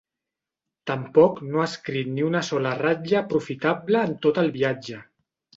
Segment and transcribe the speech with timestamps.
[0.91, 5.03] Tampoc no ha escrit ni una sola ratlla aprofitable en tot el viatge.